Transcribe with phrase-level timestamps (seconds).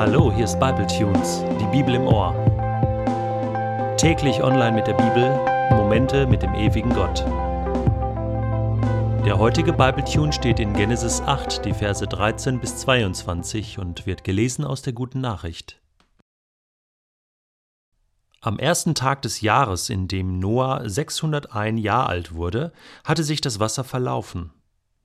[0.00, 2.32] Hallo, hier ist Bible Tunes, die Bibel im Ohr.
[3.98, 5.28] Täglich online mit der Bibel,
[5.76, 7.22] Momente mit dem ewigen Gott.
[9.26, 14.24] Der heutige Bible Tune steht in Genesis 8, die Verse 13 bis 22 und wird
[14.24, 15.82] gelesen aus der guten Nachricht.
[18.40, 22.72] Am ersten Tag des Jahres, in dem Noah 601 Jahre alt wurde,
[23.04, 24.50] hatte sich das Wasser verlaufen.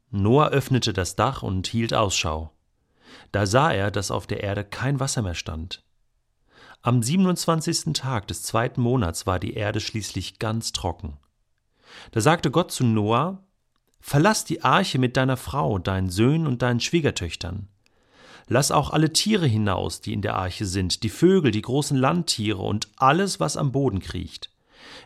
[0.09, 2.54] Noah öffnete das Dach und hielt Ausschau.
[3.31, 5.83] Da sah er, dass auf der Erde kein Wasser mehr stand.
[6.81, 7.93] Am 27.
[7.93, 11.17] Tag des zweiten Monats war die Erde schließlich ganz trocken.
[12.11, 13.43] Da sagte Gott zu Noah:
[13.99, 17.69] Verlass die Arche mit deiner Frau, deinen Söhnen und deinen Schwiegertöchtern.
[18.47, 22.61] Lass auch alle Tiere hinaus, die in der Arche sind, die Vögel, die großen Landtiere
[22.61, 24.51] und alles, was am Boden kriecht.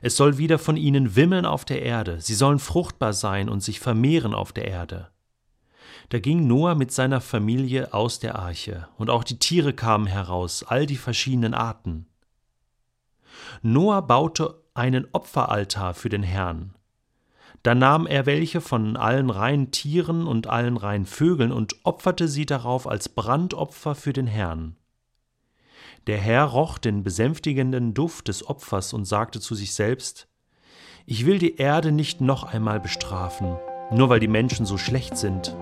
[0.02, 3.80] Es soll wieder von ihnen wimmeln auf der Erde, sie sollen fruchtbar sein und sich
[3.80, 5.10] vermehren auf der Erde.
[6.10, 10.64] Da ging Noah mit seiner Familie aus der Arche, und auch die Tiere kamen heraus,
[10.64, 12.08] all die verschiedenen Arten.
[13.62, 16.74] Noah baute einen Opferaltar für den Herrn.
[17.62, 22.46] Da nahm er welche von allen reinen Tieren und allen reinen Vögeln und opferte sie
[22.46, 24.78] darauf als Brandopfer für den Herrn.
[26.08, 30.28] Der Herr roch den besänftigenden Duft des Opfers und sagte zu sich selbst
[31.06, 33.58] Ich will die Erde nicht noch einmal bestrafen,
[33.92, 35.54] nur weil die Menschen so schlecht sind.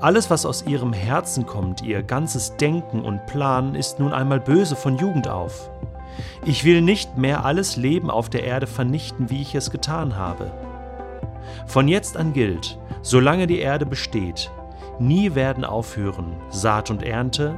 [0.00, 4.76] Alles, was aus ihrem Herzen kommt, ihr ganzes Denken und Planen, ist nun einmal böse
[4.76, 5.70] von Jugend auf.
[6.44, 10.50] Ich will nicht mehr alles Leben auf der Erde vernichten, wie ich es getan habe.
[11.66, 14.50] Von jetzt an gilt, solange die Erde besteht,
[14.98, 17.54] nie werden aufhören Saat und Ernte,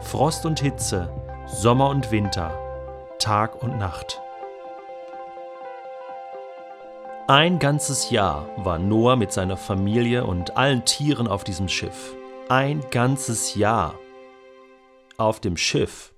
[0.00, 1.10] Frost und Hitze,
[1.46, 2.52] Sommer und Winter,
[3.18, 4.20] Tag und Nacht.
[7.28, 12.16] Ein ganzes Jahr war Noah mit seiner Familie und allen Tieren auf diesem Schiff.
[12.48, 13.94] Ein ganzes Jahr.
[15.18, 16.12] Auf dem Schiff.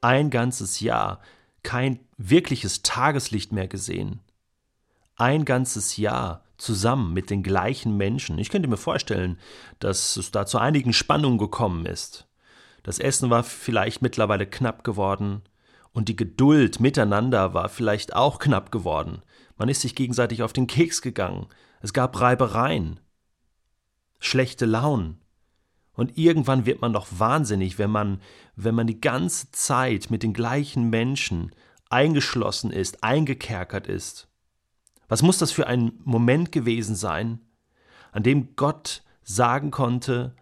[0.00, 1.20] Ein ganzes Jahr.
[1.62, 4.20] Kein wirkliches Tageslicht mehr gesehen.
[5.16, 8.38] Ein ganzes Jahr zusammen mit den gleichen Menschen.
[8.38, 9.38] Ich könnte mir vorstellen,
[9.80, 12.26] dass es da zu einigen Spannungen gekommen ist.
[12.84, 15.42] Das Essen war vielleicht mittlerweile knapp geworden
[15.92, 19.22] und die Geduld miteinander war vielleicht auch knapp geworden.
[19.58, 21.48] Man ist sich gegenseitig auf den Keks gegangen.
[21.80, 23.00] Es gab Reibereien,
[24.20, 25.20] schlechte Launen.
[25.92, 28.22] Und irgendwann wird man doch wahnsinnig, wenn man,
[28.54, 31.50] wenn man die ganze Zeit mit den gleichen Menschen
[31.90, 34.28] eingeschlossen ist, eingekerkert ist.
[35.08, 37.40] Was muss das für ein Moment gewesen sein,
[38.12, 40.36] an dem Gott sagen konnte,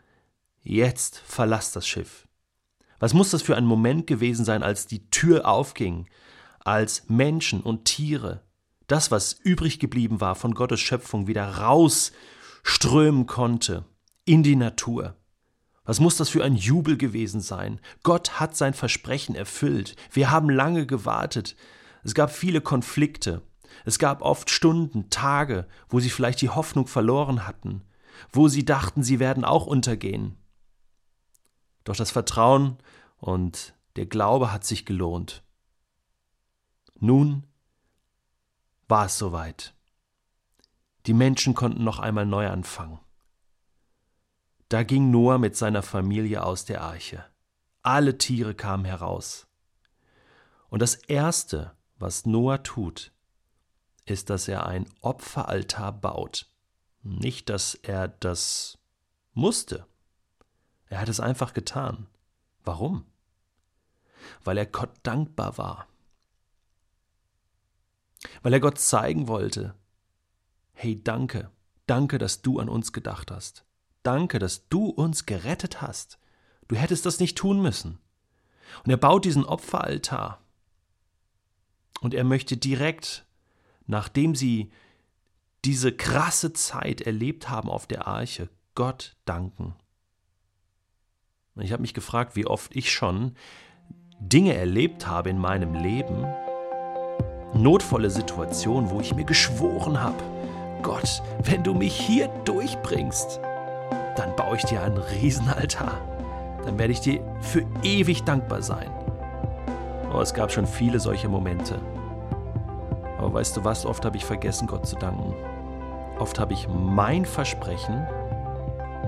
[0.62, 2.28] jetzt verlass das Schiff?
[2.98, 6.06] Was muss das für ein Moment gewesen sein, als die Tür aufging,
[6.64, 8.45] als Menschen und Tiere
[8.86, 13.84] das, was übrig geblieben war von Gottes Schöpfung, wieder rausströmen konnte
[14.24, 15.16] in die Natur.
[15.84, 17.80] Was muss das für ein Jubel gewesen sein?
[18.02, 19.94] Gott hat sein Versprechen erfüllt.
[20.10, 21.56] Wir haben lange gewartet.
[22.02, 23.42] Es gab viele Konflikte.
[23.84, 27.82] Es gab oft Stunden, Tage, wo sie vielleicht die Hoffnung verloren hatten,
[28.32, 30.36] wo sie dachten, sie werden auch untergehen.
[31.84, 32.78] Doch das Vertrauen
[33.18, 35.44] und der Glaube hat sich gelohnt.
[36.98, 37.44] Nun
[38.88, 39.74] war es soweit.
[41.06, 43.00] Die Menschen konnten noch einmal neu anfangen.
[44.68, 47.24] Da ging Noah mit seiner Familie aus der Arche.
[47.82, 49.46] Alle Tiere kamen heraus.
[50.68, 53.12] Und das Erste, was Noah tut,
[54.04, 56.50] ist, dass er ein Opferaltar baut.
[57.02, 58.78] Nicht, dass er das
[59.32, 59.86] musste.
[60.88, 62.08] Er hat es einfach getan.
[62.64, 63.06] Warum?
[64.42, 65.86] Weil er Gott dankbar war
[68.42, 69.74] weil er Gott zeigen wollte,
[70.72, 71.50] hey danke,
[71.86, 73.64] danke, dass du an uns gedacht hast.
[74.02, 76.18] Danke, dass du uns gerettet hast.
[76.68, 77.98] Du hättest das nicht tun müssen.
[78.84, 80.40] Und er baut diesen Opferaltar.
[82.00, 83.26] Und er möchte direkt,
[83.86, 84.70] nachdem sie
[85.64, 89.74] diese krasse Zeit erlebt haben auf der Arche, Gott danken.
[91.56, 93.34] Ich habe mich gefragt, wie oft ich schon
[94.20, 96.26] Dinge erlebt habe in meinem Leben,
[97.56, 100.22] notvolle Situation, wo ich mir geschworen habe,
[100.82, 103.40] Gott, wenn du mich hier durchbringst,
[104.16, 105.98] dann baue ich dir einen Riesenaltar.
[106.64, 108.90] Dann werde ich dir für ewig dankbar sein.
[110.12, 111.78] Oh, es gab schon viele solche Momente.
[113.18, 115.34] Aber weißt du was, oft habe ich vergessen, Gott zu danken.
[116.18, 118.06] Oft habe ich mein Versprechen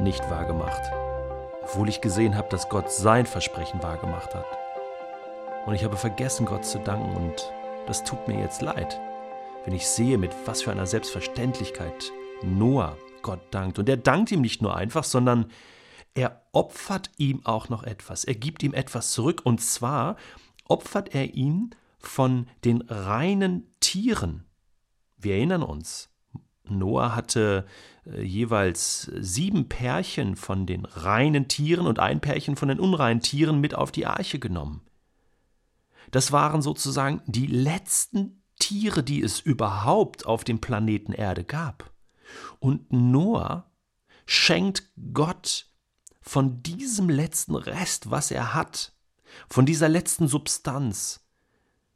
[0.00, 0.82] nicht wahrgemacht,
[1.62, 4.46] obwohl ich gesehen habe, dass Gott sein Versprechen wahrgemacht hat.
[5.66, 7.52] Und ich habe vergessen, Gott zu danken und
[7.88, 9.00] das tut mir jetzt leid,
[9.64, 12.12] wenn ich sehe, mit was für einer Selbstverständlichkeit
[12.43, 13.79] Noah Gott dankt.
[13.79, 15.46] Und er dankt ihm nicht nur einfach, sondern
[16.14, 18.25] er opfert ihm auch noch etwas.
[18.25, 19.40] Er gibt ihm etwas zurück.
[19.44, 20.17] Und zwar
[20.67, 24.44] opfert er ihn von den reinen Tieren.
[25.17, 26.11] Wir erinnern uns,
[26.69, 27.64] Noah hatte
[28.05, 33.61] äh, jeweils sieben Pärchen von den reinen Tieren und ein Pärchen von den unreinen Tieren
[33.61, 34.82] mit auf die Arche genommen.
[36.10, 41.93] Das waren sozusagen die letzten Tiere, die es überhaupt auf dem Planeten Erde gab.
[42.58, 43.70] Und Noah
[44.26, 45.66] schenkt Gott
[46.20, 48.93] von diesem letzten Rest, was er hat,
[49.49, 51.26] von dieser letzten Substanz,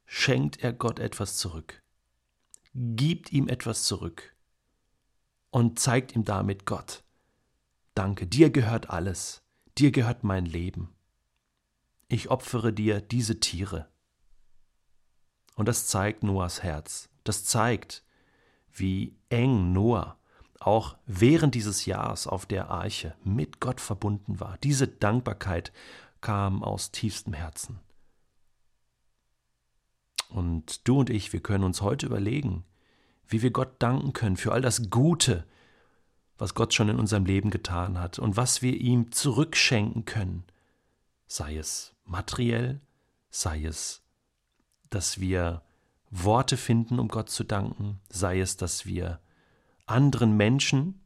[0.07, 1.83] schenkt er Gott etwas zurück,
[2.75, 4.37] gibt ihm etwas zurück
[5.51, 7.05] und zeigt ihm damit Gott.
[7.95, 9.43] Danke, dir gehört alles,
[9.79, 10.95] dir gehört mein Leben.
[12.09, 13.89] Ich opfere dir diese Tiere.
[15.63, 17.09] Und das zeigt Noahs Herz.
[17.23, 18.03] Das zeigt,
[18.73, 20.19] wie eng Noah
[20.59, 24.59] auch während dieses Jahres auf der Arche mit Gott verbunden war.
[24.65, 25.73] Diese Dankbarkeit
[26.21, 27.79] kam aus tiefstem Herzen.
[30.29, 32.65] Und du und ich, wir können uns heute überlegen,
[33.29, 35.47] wie wir Gott danken können für all das Gute,
[36.39, 40.43] was Gott schon in unserem Leben getan hat und was wir ihm zurückschenken können,
[41.29, 42.81] sei es materiell,
[43.31, 44.02] sei es,
[44.95, 45.63] dass wir
[46.11, 49.21] Worte finden, um Gott zu danken, sei es, dass wir
[49.87, 51.01] anderen Menschen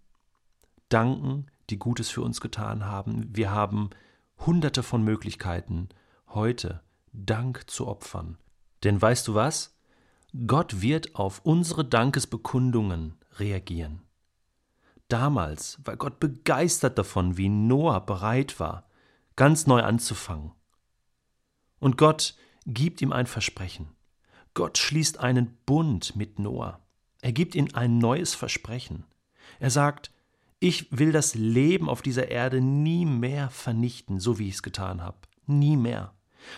[0.88, 3.35] danken, die Gutes für uns getan haben.
[3.35, 3.91] Wir haben
[4.38, 5.88] hunderte von Möglichkeiten,
[6.29, 8.38] heute Dank zu opfern.
[8.85, 9.77] Denn weißt du was?
[10.47, 14.03] Gott wird auf unsere Dankesbekundungen reagieren.
[15.09, 18.89] Damals war Gott begeistert davon, wie Noah bereit war,
[19.37, 20.53] ganz neu anzufangen.
[21.79, 22.37] Und Gott
[22.67, 23.89] gibt ihm ein Versprechen.
[24.55, 26.81] Gott schließt einen Bund mit Noah.
[27.23, 29.05] Er gibt ihm ein neues Versprechen.
[29.59, 30.11] Er sagt,
[30.59, 35.03] ich will das Leben auf dieser Erde nie mehr vernichten, so wie ich es getan
[35.03, 35.19] habe.
[35.47, 36.13] Nie mehr.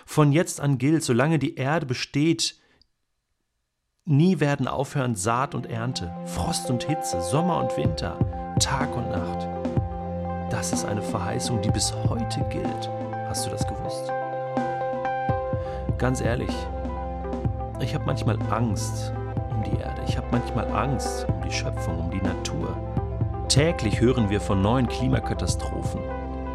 [0.06, 2.60] Von jetzt an gilt, solange die Erde besteht,
[4.04, 8.18] nie werden aufhören Saat und Ernte, Frost und Hitze, Sommer und Winter,
[8.60, 9.48] Tag und Nacht.
[10.50, 12.88] Das ist eine Verheißung, die bis heute gilt.
[13.28, 14.10] Hast du das gewusst?
[15.98, 16.54] Ganz ehrlich,
[17.80, 19.12] ich habe manchmal Angst
[19.50, 20.00] um die Erde.
[20.06, 22.76] Ich habe manchmal Angst um die Schöpfung, um die Natur.
[23.48, 26.00] Täglich hören wir von neuen Klimakatastrophen,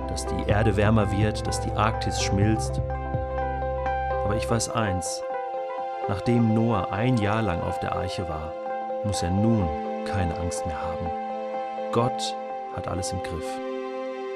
[0.07, 2.81] dass die Erde wärmer wird, dass die Arktis schmilzt,
[4.23, 5.21] aber ich weiß eins,
[6.07, 8.53] nachdem Noah ein Jahr lang auf der Arche war,
[9.03, 9.67] muss er nun
[10.05, 11.07] keine Angst mehr haben.
[11.91, 12.35] Gott
[12.75, 13.59] hat alles im Griff.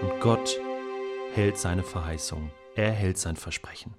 [0.01, 0.59] Und Gott
[1.33, 2.51] hält seine Verheißung.
[2.75, 3.95] Er hält sein Versprechen.